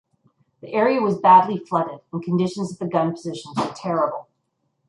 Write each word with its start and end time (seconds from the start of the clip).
The 0.61 0.73
area 0.73 0.99
was 0.99 1.19
badly 1.19 1.59
flooded 1.59 1.99
and 2.11 2.23
conditions 2.23 2.73
at 2.73 2.79
the 2.79 2.87
gun 2.87 3.11
positions 3.13 3.55
were 3.57 3.71
terrible. 3.75 4.29